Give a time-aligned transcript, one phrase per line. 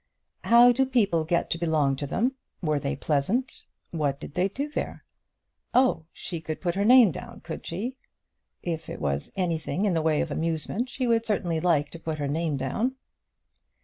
[0.45, 2.33] "How did people get to belong to them?
[2.63, 3.61] Were they pleasant?
[3.91, 5.03] What did they do there?
[5.75, 7.97] Oh she could put her name down, could she?
[8.63, 12.17] If it was anything in the way of amusement she would certainly like to put
[12.17, 12.95] her name down."